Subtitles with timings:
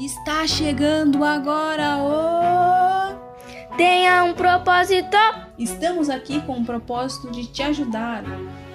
[0.00, 3.76] Está chegando agora o.
[3.76, 5.16] Tenha um propósito!
[5.56, 8.24] Estamos aqui com o propósito de te ajudar.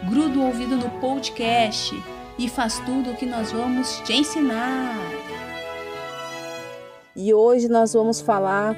[0.09, 1.93] Gruda o ouvido no podcast
[2.37, 4.95] e faz tudo o que nós vamos te ensinar.
[7.13, 8.73] E hoje nós vamos falar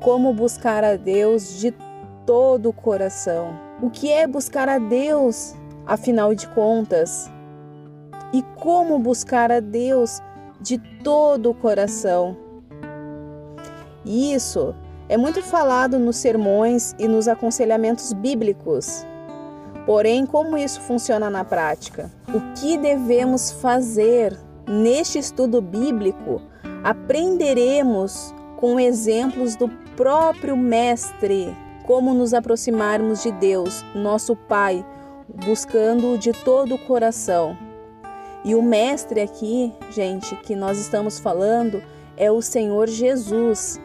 [0.00, 1.74] como buscar a Deus de
[2.24, 3.60] todo o coração.
[3.82, 5.54] O que é buscar a Deus,
[5.86, 7.30] afinal de contas?
[8.32, 10.22] E como buscar a Deus
[10.64, 12.34] de todo o coração?
[14.04, 14.74] Isso
[15.10, 19.04] é muito falado nos sermões e nos aconselhamentos bíblicos.
[19.84, 22.10] Porém, como isso funciona na prática?
[22.28, 24.34] O que devemos fazer
[24.66, 26.40] neste estudo bíblico?
[26.82, 31.54] Aprenderemos com exemplos do próprio Mestre
[31.86, 34.82] como nos aproximarmos de Deus, nosso Pai,
[35.44, 37.63] buscando-o de todo o coração.
[38.44, 41.82] E o Mestre aqui, gente, que nós estamos falando
[42.16, 43.80] é o Senhor Jesus.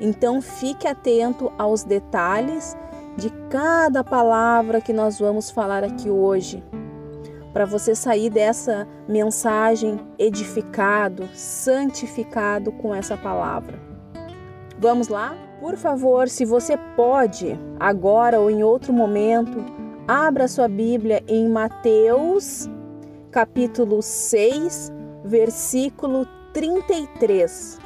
[0.00, 2.76] Então fique atento aos detalhes
[3.16, 6.62] de cada palavra que nós vamos falar aqui hoje,
[7.52, 13.78] para você sair dessa mensagem edificado, santificado com essa palavra.
[14.78, 15.34] Vamos lá?
[15.60, 19.64] Por favor, se você pode, agora ou em outro momento,
[20.06, 22.68] abra sua Bíblia em Mateus,
[23.30, 24.92] capítulo 6,
[25.24, 27.78] versículo 33,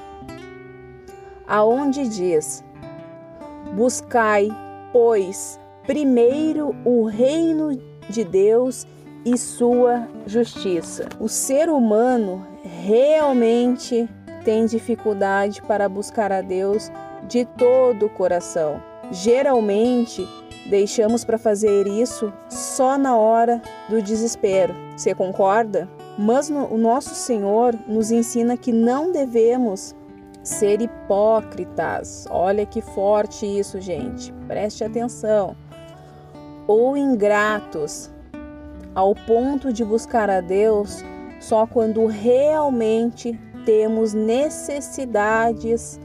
[1.47, 2.65] aonde diz:
[3.75, 4.49] Buscai
[4.93, 7.77] pois, primeiro o reino
[8.09, 8.87] de Deus
[9.25, 11.09] e sua justiça.
[11.19, 14.09] O ser humano realmente
[14.45, 16.91] tem dificuldade para buscar a Deus
[17.29, 18.83] de todo o coração.
[19.11, 20.27] Geralmente,
[20.67, 24.75] deixamos para fazer isso só na hora do desespero.
[24.97, 25.89] Você concorda?
[26.19, 29.95] Mas no, o nosso Senhor nos ensina que não devemos
[30.43, 32.27] ser hipócritas.
[32.31, 34.33] Olha que forte isso, gente.
[34.47, 35.57] Preste atenção.
[36.67, 38.11] Ou ingratos,
[38.95, 41.05] ao ponto de buscar a Deus
[41.41, 45.99] só quando realmente temos necessidades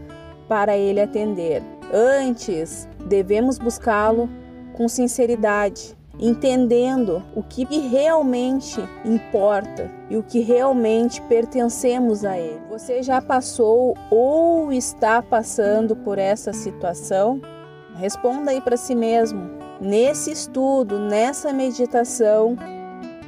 [0.48, 1.62] para Ele atender.
[1.94, 4.30] Antes, devemos buscá-lo
[4.76, 12.62] com sinceridade, entendendo o que realmente importa e o que realmente pertencemos a Ele.
[12.70, 17.42] Você já passou ou está passando por essa situação?
[17.96, 19.50] Responda aí para si mesmo.
[19.80, 22.58] Nesse estudo, nessa meditação,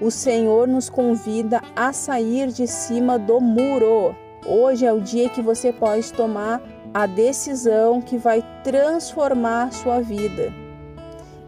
[0.01, 4.15] o Senhor nos convida a sair de cima do muro.
[4.45, 6.61] Hoje é o dia que você pode tomar
[6.93, 10.66] a decisão que vai transformar sua vida.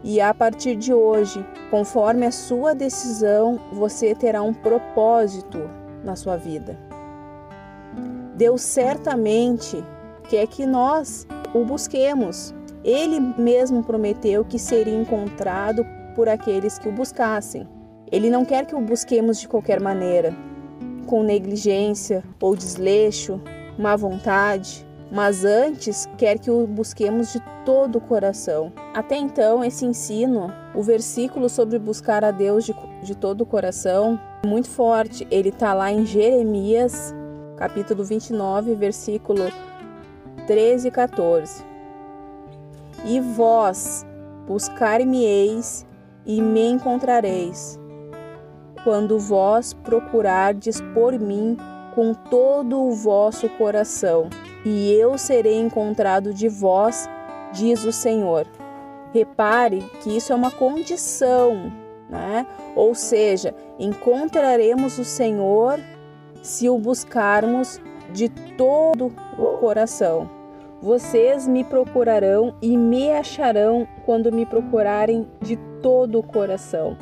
[0.02, 5.58] E a partir de hoje, conforme a sua decisão, você terá um propósito
[6.02, 6.78] na sua vida.
[8.34, 9.84] Deus certamente
[10.30, 12.54] quer que nós o busquemos.
[12.82, 15.84] Ele mesmo prometeu que seria encontrado
[16.16, 17.68] por aqueles que o buscassem.
[18.10, 20.34] Ele não quer que o busquemos de qualquer maneira,
[21.06, 23.38] com negligência ou desleixo,
[23.78, 28.72] má vontade mas antes quer que o busquemos de todo o coração.
[28.94, 34.18] Até então, esse ensino, o versículo sobre buscar a Deus de, de todo o coração,
[34.44, 35.26] é muito forte.
[35.30, 37.14] Ele está lá em Jeremias,
[37.56, 39.50] capítulo 29, versículo
[40.46, 41.64] 13 e 14.
[43.04, 44.06] E vós
[44.46, 45.86] buscar-me-eis
[46.24, 47.80] e me encontrareis,
[48.84, 51.56] quando vós procurardes por mim
[51.94, 54.28] com todo o vosso coração
[54.64, 57.08] e eu serei encontrado de vós,
[57.52, 58.46] diz o Senhor.
[59.12, 61.72] Repare que isso é uma condição,
[62.08, 62.46] né?
[62.76, 65.80] Ou seja, encontraremos o Senhor
[66.42, 67.80] se o buscarmos
[68.12, 70.28] de todo o coração.
[70.80, 76.96] Vocês me procurarão e me acharão quando me procurarem de todo o coração.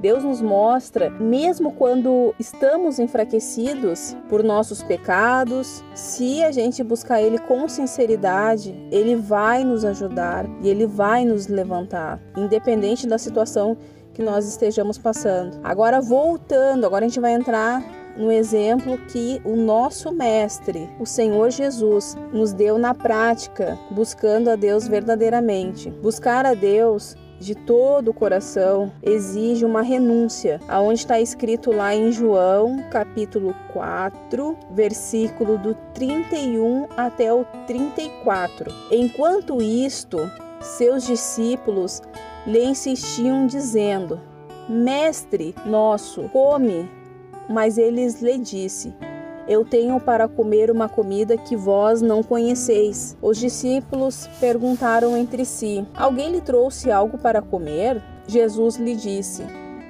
[0.00, 7.38] Deus nos mostra, mesmo quando estamos enfraquecidos por nossos pecados, se a gente buscar Ele
[7.38, 13.76] com sinceridade, Ele vai nos ajudar e Ele vai nos levantar, independente da situação
[14.12, 15.58] que nós estejamos passando.
[15.62, 17.82] Agora, voltando, agora a gente vai entrar
[18.16, 24.56] no exemplo que o nosso Mestre, o Senhor Jesus, nos deu na prática, buscando a
[24.56, 25.90] Deus verdadeiramente.
[25.90, 32.10] Buscar a Deus de todo o coração exige uma renúncia, aonde está escrito lá em
[32.10, 38.72] João, capítulo 4, versículo do 31 até o 34.
[38.90, 40.18] Enquanto isto,
[40.60, 42.02] seus discípulos
[42.46, 44.20] lhe insistiam dizendo:
[44.68, 46.88] Mestre nosso, come.
[47.48, 48.92] Mas eles lhe disse:
[49.48, 53.16] eu tenho para comer uma comida que vós não conheceis.
[53.22, 58.02] Os discípulos perguntaram entre si: Alguém lhe trouxe algo para comer?
[58.26, 59.44] Jesus lhe disse: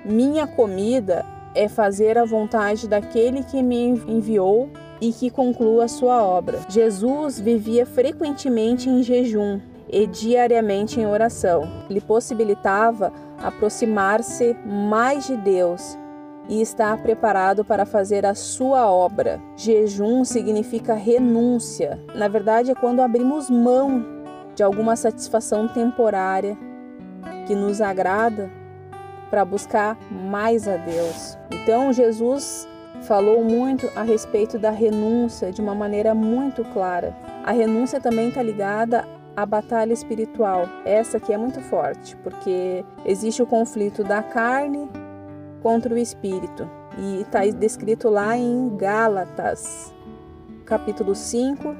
[0.04, 1.24] Minha comida
[1.54, 4.68] é fazer a vontade daquele que me enviou
[5.00, 6.60] e que conclua a sua obra.
[6.68, 11.68] Jesus vivia frequentemente em jejum e diariamente em oração.
[11.88, 13.12] Lhe possibilitava
[13.42, 15.96] aproximar-se mais de Deus
[16.48, 19.40] e estar preparado para fazer a sua obra.
[19.56, 22.00] Jejum significa renúncia.
[22.14, 24.04] Na verdade, é quando abrimos mão
[24.54, 26.56] de alguma satisfação temporária
[27.46, 28.50] que nos agrada
[29.30, 31.36] para buscar mais a Deus.
[31.50, 32.66] Então, Jesus
[33.02, 37.14] falou muito a respeito da renúncia de uma maneira muito clara.
[37.44, 39.06] A renúncia também está ligada
[39.36, 40.66] à batalha espiritual.
[40.84, 44.88] Essa aqui é muito forte, porque existe o conflito da carne
[45.62, 46.68] contra o espírito.
[46.98, 49.94] E está descrito lá em Gálatas,
[50.64, 51.76] capítulo 5,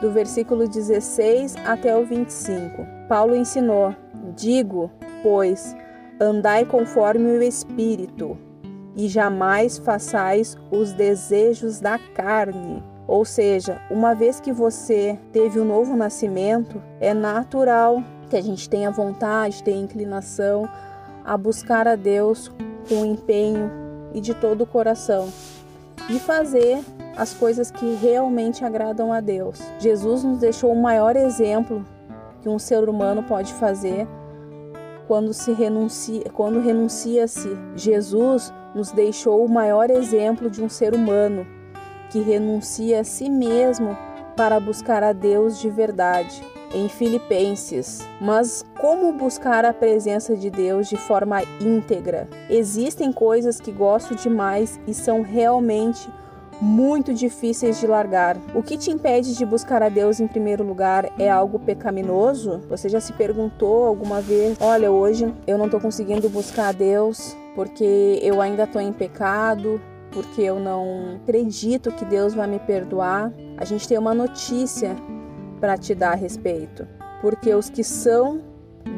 [0.00, 2.86] do versículo 16 até o 25.
[3.08, 3.94] Paulo ensinou:
[4.36, 4.90] Digo,
[5.22, 5.74] pois,
[6.20, 8.36] andai conforme o espírito,
[8.94, 12.82] e jamais façais os desejos da carne.
[13.06, 18.42] Ou seja, uma vez que você teve o um novo nascimento, é natural que a
[18.42, 20.68] gente tenha vontade, tenha inclinação
[21.24, 22.50] a buscar a Deus
[22.84, 23.70] com empenho
[24.12, 25.28] e de todo o coração
[26.08, 26.80] e fazer
[27.16, 29.60] as coisas que realmente agradam a Deus.
[29.78, 31.84] Jesus nos deixou o maior exemplo
[32.42, 34.06] que um ser humano pode fazer
[35.06, 37.56] quando se renuncia, quando renuncia-se.
[37.76, 41.46] Jesus nos deixou o maior exemplo de um ser humano
[42.10, 43.96] que renuncia a si mesmo
[44.36, 48.06] para buscar a Deus de verdade em Filipenses.
[48.20, 52.28] Mas como buscar a presença de Deus de forma íntegra?
[52.50, 56.08] Existem coisas que gosto demais e são realmente
[56.60, 58.36] muito difíceis de largar.
[58.54, 62.62] O que te impede de buscar a Deus em primeiro lugar é algo pecaminoso?
[62.68, 67.36] Você já se perguntou alguma vez: olha, hoje eu não estou conseguindo buscar a Deus
[67.54, 69.80] porque eu ainda estou em pecado,
[70.10, 73.32] porque eu não acredito que Deus vai me perdoar?
[73.56, 74.96] A gente tem uma notícia
[75.64, 76.86] para te dar respeito,
[77.22, 78.42] porque os que são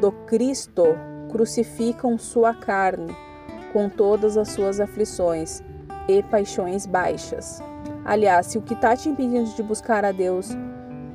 [0.01, 0.83] do Cristo
[1.31, 3.15] crucificam sua carne
[3.71, 5.63] com todas as suas aflições
[6.09, 7.63] e paixões baixas.
[8.03, 10.49] Aliás, se o que está te impedindo de buscar a Deus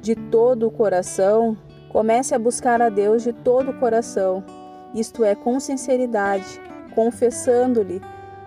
[0.00, 1.54] de todo o coração,
[1.90, 4.42] comece a buscar a Deus de todo o coração,
[4.94, 6.58] isto é, com sinceridade,
[6.94, 8.00] confessando-lhe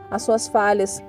[0.09, 1.03] as suas falhas,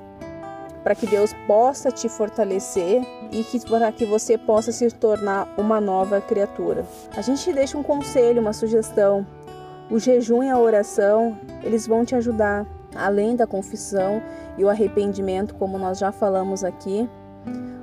[0.87, 3.03] para que Deus possa te fortalecer
[3.33, 6.87] e que, para que você possa se tornar uma nova criatura.
[7.17, 9.27] A gente deixa um conselho, uma sugestão.
[9.91, 14.23] O jejum e a oração, eles vão te ajudar, além da confissão
[14.57, 17.11] e o arrependimento, como nós já falamos aqui.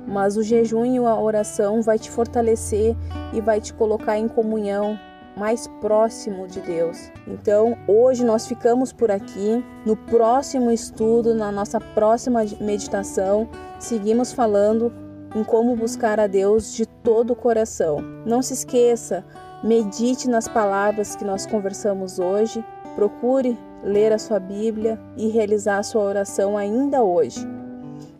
[0.06, 2.96] Mas o jejum e a oração vai te fortalecer
[3.34, 4.98] e vai te colocar em comunhão
[5.36, 7.10] mais próximo de Deus.
[7.26, 9.64] Então, hoje nós ficamos por aqui.
[9.84, 13.48] No próximo estudo, na nossa próxima meditação,
[13.78, 14.92] seguimos falando
[15.34, 18.00] em como buscar a Deus de todo o coração.
[18.24, 19.24] Não se esqueça,
[19.62, 22.64] medite nas palavras que nós conversamos hoje.
[22.94, 27.40] Procure ler a sua Bíblia e realizar a sua oração ainda hoje.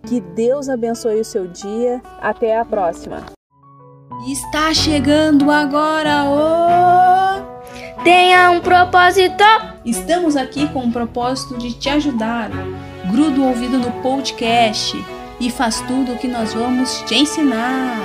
[0.03, 2.03] Que Deus abençoe o seu dia.
[2.21, 3.34] Até a próxima.
[4.23, 8.03] Está chegando agora o.
[8.03, 9.45] Tenha um propósito!
[9.85, 12.49] Estamos aqui com o propósito de te ajudar.
[13.11, 14.97] Gruda o ouvido no podcast
[15.39, 17.99] e faz tudo o que nós vamos te ensinar.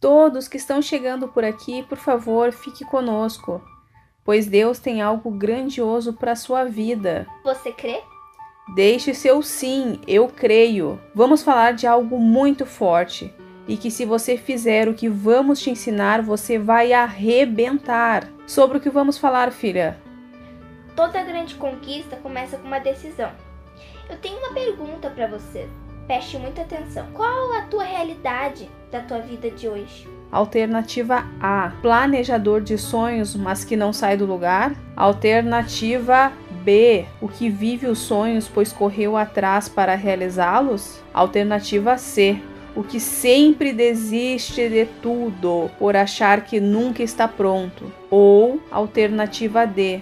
[0.00, 3.62] Todos que estão chegando por aqui, por favor, fique conosco,
[4.24, 7.26] pois Deus tem algo grandioso para a sua vida.
[7.44, 8.00] Você crê?
[8.74, 10.98] Deixe seu sim, eu creio.
[11.14, 13.32] Vamos falar de algo muito forte
[13.68, 18.28] e que se você fizer o que vamos te ensinar, você vai arrebentar.
[18.46, 19.98] Sobre o que vamos falar, filha?
[20.94, 23.30] Toda grande conquista começa com uma decisão.
[24.08, 25.68] Eu tenho uma pergunta para você.
[26.06, 27.04] Preste muita atenção.
[27.12, 30.08] Qual a tua realidade da tua vida de hoje?
[30.30, 34.76] Alternativa A: planejador de sonhos, mas que não sai do lugar.
[34.96, 36.32] Alternativa
[36.62, 41.02] B: o que vive os sonhos, pois correu atrás para realizá-los.
[41.12, 42.40] Alternativa C:
[42.76, 47.90] o que sempre desiste de tudo por achar que nunca está pronto.
[48.10, 50.00] Ou alternativa D,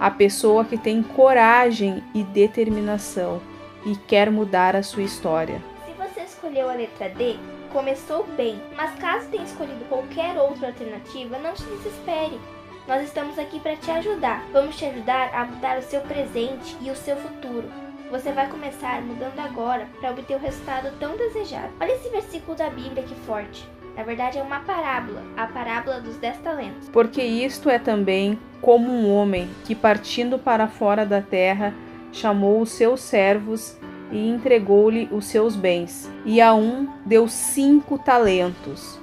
[0.00, 3.42] a pessoa que tem coragem e determinação
[3.84, 5.62] e quer mudar a sua história.
[5.86, 7.36] Se você escolheu a letra D,
[7.70, 12.40] começou bem, mas caso tenha escolhido qualquer outra alternativa, não se desespere.
[12.86, 14.42] Nós estamos aqui para te ajudar.
[14.50, 17.68] Vamos te ajudar a mudar o seu presente e o seu futuro.
[18.10, 21.68] Você vai começar mudando agora para obter o resultado tão desejado.
[21.80, 23.68] Olha esse versículo da Bíblia que forte.
[23.96, 26.88] Na verdade, é uma parábola, a parábola dos dez talentos.
[26.88, 31.74] Porque isto é também como um homem que, partindo para fora da terra,
[32.12, 33.76] chamou os seus servos
[34.10, 36.10] e entregou-lhe os seus bens.
[36.24, 38.98] E a um deu cinco talentos,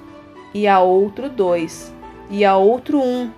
[0.54, 1.94] e a outro dois,
[2.30, 3.30] e a outro um,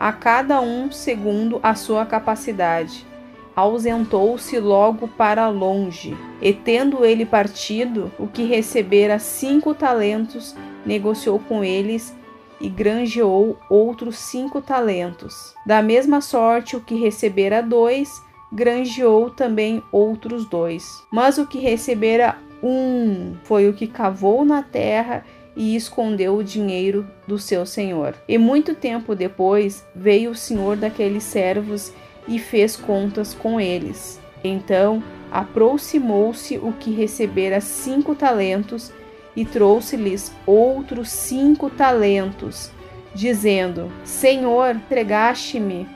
[0.00, 3.11] a cada um segundo a sua capacidade.
[3.54, 10.56] Ausentou-se logo para longe, e tendo ele partido, o que recebera cinco talentos,
[10.86, 12.16] negociou com eles
[12.60, 15.54] e granjeou outros cinco talentos.
[15.66, 21.02] Da mesma sorte, o que recebera dois, granjeou também outros dois.
[21.10, 25.24] Mas o que recebera um foi o que cavou na terra
[25.56, 28.14] e escondeu o dinheiro do seu senhor.
[28.28, 31.92] E muito tempo depois veio o senhor daqueles servos
[32.26, 34.20] e fez contas com eles.
[34.44, 38.92] Então aproximou-se o que recebera cinco talentos
[39.34, 42.70] e trouxe-lhes outros cinco talentos,
[43.14, 45.88] dizendo: Senhor, entregaste-me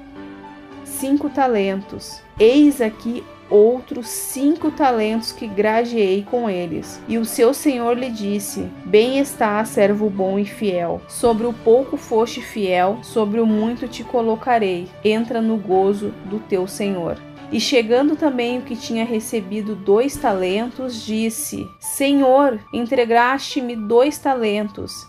[0.84, 2.20] cinco talentos.
[2.38, 7.00] Eis aqui outros cinco talentos que grajeei com eles.
[7.08, 11.00] E o seu senhor lhe disse: Bem está, servo bom e fiel.
[11.08, 14.88] Sobre o pouco foste fiel, sobre o muito te colocarei.
[15.04, 17.18] Entra no gozo do teu senhor.
[17.52, 25.06] E chegando também o que tinha recebido dois talentos, disse: Senhor, entregaste-me dois talentos.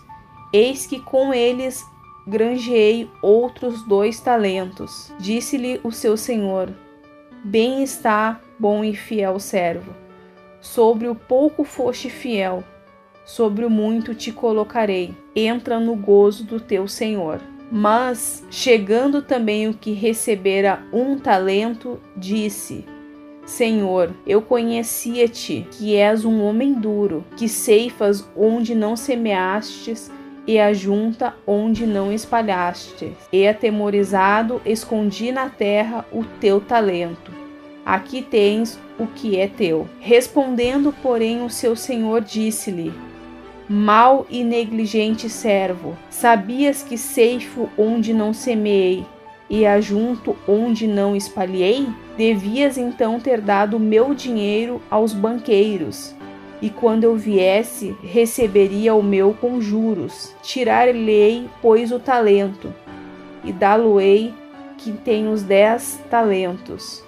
[0.52, 1.84] Eis que com eles
[2.26, 5.12] granjeei outros dois talentos.
[5.18, 6.72] Disse-lhe o seu senhor:
[7.50, 9.94] Bem está, bom e fiel servo.
[10.60, 12.62] Sobre o pouco foste fiel,
[13.24, 15.16] sobre o muito te colocarei.
[15.34, 17.40] Entra no gozo do teu Senhor.
[17.72, 22.84] Mas, chegando também o que recebera um talento, disse:
[23.46, 30.10] Senhor, eu conhecia-te, que és um homem duro, que ceifas onde não semeastes
[30.46, 33.14] e ajunta onde não espalhaste.
[33.32, 37.37] E atemorizado, escondi na terra o teu talento.
[37.88, 39.88] Aqui tens o que é teu.
[39.98, 42.92] Respondendo, porém, o seu senhor disse-lhe:
[43.66, 49.06] Mal e negligente servo, sabias que ceifo onde não semeei
[49.48, 51.88] e ajunto onde não espalhei?
[52.14, 56.14] Devias então ter dado meu dinheiro aos banqueiros
[56.60, 60.34] e quando eu viesse, receberia o meu com juros.
[60.42, 62.74] Tirar-lhe-ei, pois, o talento,
[63.42, 64.34] e dá-lo-ei
[64.76, 67.07] que tem os dez talentos.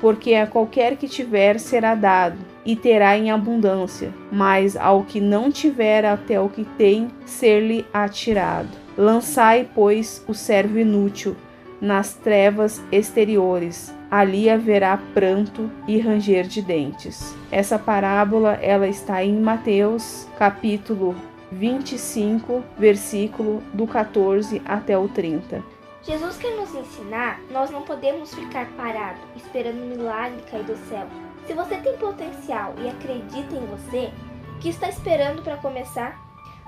[0.00, 5.50] Porque a qualquer que tiver será dado, e terá em abundância, mas ao que não
[5.50, 8.68] tiver até o que tem, ser-lhe atirado.
[8.96, 11.36] Lançai, pois, o servo inútil
[11.80, 17.34] nas trevas exteriores ali haverá pranto e ranger de dentes.
[17.50, 21.14] Essa parábola ela está em Mateus, capítulo
[21.52, 25.62] 25, versículo do 14 até o 30.
[26.02, 31.06] Jesus quer nos ensinar, nós não podemos ficar parados esperando um milagre cair do céu.
[31.46, 34.10] Se você tem potencial e acredita em você,
[34.56, 36.18] o que está esperando para começar?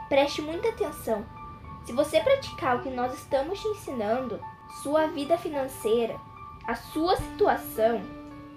[0.09, 1.25] Preste muita atenção.
[1.87, 4.39] Se você praticar o que nós estamos te ensinando,
[4.83, 6.17] sua vida financeira,
[6.67, 8.03] a sua situação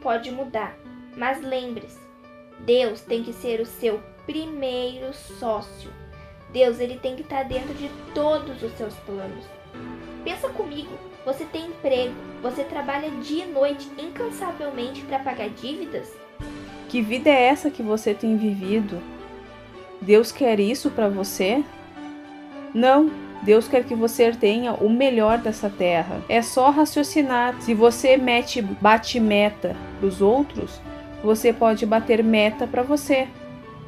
[0.02, 0.76] pode mudar,
[1.16, 2.00] mas lembre-se,
[2.60, 5.92] Deus tem que ser o seu primeiro sócio.
[6.52, 9.55] Deus ele tem que estar dentro de todos os seus planos.
[10.26, 10.90] Pensa comigo,
[11.24, 16.12] você tem emprego, você trabalha dia e noite incansavelmente para pagar dívidas?
[16.90, 19.00] Que vida é essa que você tem vivido?
[20.02, 21.64] Deus quer isso para você?
[22.74, 23.12] Não,
[23.44, 26.20] Deus quer que você tenha o melhor dessa terra.
[26.28, 27.62] É só raciocinar.
[27.62, 30.82] Se você mete, bate meta para os outros,
[31.24, 33.28] você pode bater meta para você.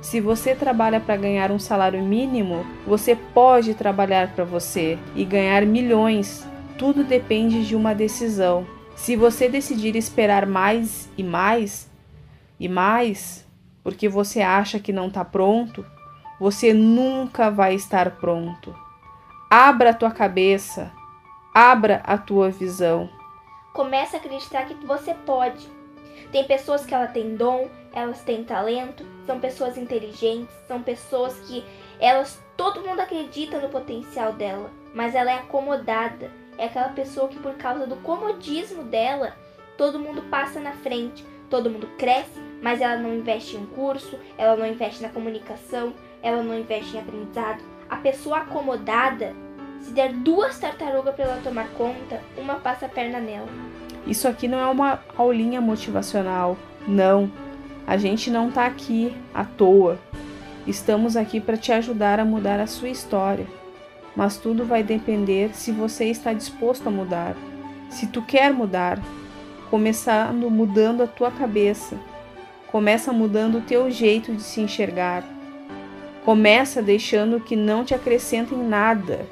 [0.01, 5.65] Se você trabalha para ganhar um salário mínimo, você pode trabalhar para você e ganhar
[5.65, 6.47] milhões.
[6.77, 8.65] Tudo depende de uma decisão.
[8.95, 11.89] Se você decidir esperar mais e mais
[12.59, 13.45] e mais,
[13.83, 15.85] porque você acha que não está pronto,
[16.39, 18.75] você nunca vai estar pronto.
[19.49, 20.91] Abra a tua cabeça,
[21.53, 23.09] abra a tua visão.
[23.73, 25.76] Comece a acreditar que você pode.
[26.31, 31.63] Tem pessoas que ela tem dom, elas têm talento, são pessoas inteligentes, são pessoas que
[31.99, 36.31] elas todo mundo acredita no potencial dela, mas ela é acomodada.
[36.57, 39.35] É aquela pessoa que por causa do comodismo dela,
[39.77, 44.55] todo mundo passa na frente, todo mundo cresce, mas ela não investe em curso, ela
[44.55, 45.93] não investe na comunicação,
[46.23, 49.33] ela não investe em aprendizado a pessoa acomodada,
[49.81, 53.47] se der duas tartarugas para ela tomar conta, uma passa a perna nela.
[54.07, 57.29] Isso aqui não é uma aulinha motivacional, não.
[57.85, 59.99] A gente não está aqui à toa.
[60.65, 63.45] Estamos aqui para te ajudar a mudar a sua história.
[64.15, 67.35] Mas tudo vai depender se você está disposto a mudar.
[67.89, 68.99] Se tu quer mudar,
[69.69, 71.97] começando mudando a tua cabeça.
[72.71, 75.23] Começa mudando o teu jeito de se enxergar.
[76.23, 79.25] Começa deixando que não te acrescenta em nada.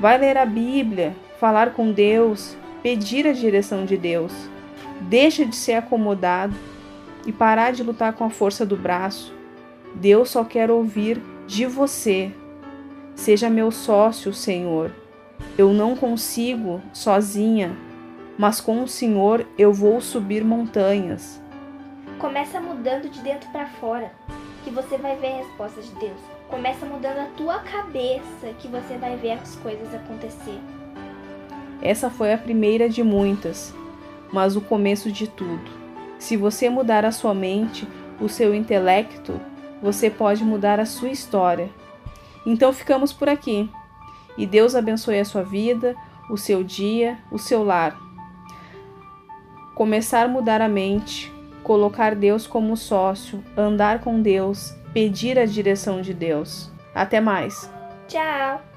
[0.00, 4.32] Vai ler a Bíblia, falar com Deus, pedir a direção de Deus.
[5.02, 6.54] Deixa de ser acomodado
[7.26, 9.34] e parar de lutar com a força do braço.
[9.94, 12.32] Deus só quer ouvir de você.
[13.14, 14.92] Seja meu sócio, Senhor.
[15.56, 17.76] Eu não consigo sozinha,
[18.38, 21.40] mas com o Senhor eu vou subir montanhas.
[22.18, 24.12] Começa mudando de dentro para fora,
[24.64, 26.20] que você vai ver a resposta de Deus.
[26.48, 30.58] Começa mudando a tua cabeça, que você vai ver as coisas acontecer.
[31.80, 33.74] Essa foi a primeira de muitas,
[34.32, 35.70] mas o começo de tudo.
[36.18, 37.86] Se você mudar a sua mente,
[38.20, 39.40] o seu intelecto,
[39.80, 41.70] você pode mudar a sua história.
[42.44, 43.70] Então ficamos por aqui.
[44.36, 45.96] E Deus abençoe a sua vida,
[46.30, 47.96] o seu dia, o seu lar.
[49.74, 51.32] Começar a mudar a mente,
[51.62, 56.70] colocar Deus como sócio, andar com Deus, pedir a direção de Deus.
[56.94, 57.70] Até mais.
[58.08, 58.67] Tchau!